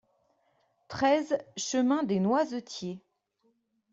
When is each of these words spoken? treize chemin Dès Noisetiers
treize 0.87 1.37
chemin 1.57 2.01
Dès 2.01 2.17
Noisetiers 2.17 3.03